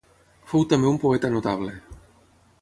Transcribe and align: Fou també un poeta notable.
Fou 0.53 0.65
també 0.71 0.89
un 0.93 0.97
poeta 1.03 1.31
notable. 1.35 1.77